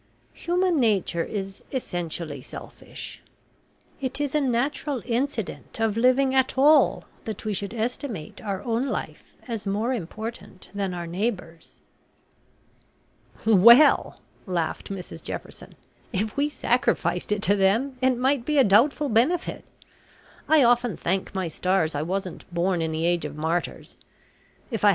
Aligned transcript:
Human 0.33 0.79
nature 0.79 1.23
is 1.23 1.63
essentially 1.71 2.41
selfish. 2.41 3.21
It 3.99 4.19
is 4.19 4.33
a 4.33 4.41
natural 4.41 5.03
incident 5.05 5.79
of 5.79 5.95
living 5.95 6.33
at 6.33 6.57
all 6.57 7.03
that 7.25 7.45
we 7.45 7.53
should 7.53 7.75
estimate 7.75 8.41
our 8.43 8.63
own 8.63 8.87
life 8.87 9.35
as 9.47 9.67
more 9.67 9.93
important 9.93 10.69
than 10.73 10.95
our 10.95 11.05
neighbours." 11.05 11.77
"Well," 13.45 14.19
laughed 14.47 14.89
Mrs 14.89 15.21
Jefferson, 15.21 15.75
"if 16.11 16.35
we 16.35 16.49
sacrificed 16.49 17.31
it 17.31 17.43
to 17.43 17.55
them, 17.55 17.95
it 18.01 18.17
might 18.17 18.43
be 18.43 18.57
a 18.57 18.63
doubtful 18.63 19.07
benefit. 19.07 19.63
I 20.49 20.63
often 20.63 20.97
thank 20.97 21.35
my 21.35 21.47
stars 21.47 21.93
I 21.93 22.01
wasn't 22.01 22.51
born 22.51 22.81
in 22.81 22.91
the 22.91 23.05
age 23.05 23.23
of 23.23 23.35
martyrs. 23.35 23.97
If 24.71 24.81
J. 24.81 24.89